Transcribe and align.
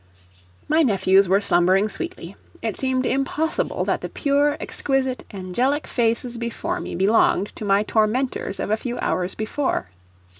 My 0.67 0.81
nephews 0.81 1.29
were 1.29 1.39
slumbering 1.39 1.87
sweetly; 1.87 2.35
it 2.63 2.79
seemed 2.79 3.05
impossible 3.05 3.85
that 3.85 4.01
the 4.01 4.09
pure, 4.09 4.57
exquisite, 4.59 5.23
angelic 5.31 5.85
faces 5.85 6.39
before 6.39 6.79
me 6.79 6.95
belonged 6.95 7.55
to 7.57 7.65
my 7.65 7.83
tormentors 7.83 8.59
of 8.59 8.71
a 8.71 8.77
few 8.77 8.97
hours 8.97 9.35
before. 9.35 9.91